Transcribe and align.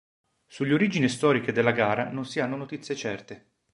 Sulle 0.47 0.73
origini 0.73 1.07
storiche 1.07 1.51
della 1.51 1.69
gara 1.69 2.09
non 2.09 2.25
si 2.25 2.39
hanno 2.39 2.55
notizie 2.55 2.95
certe. 2.95 3.45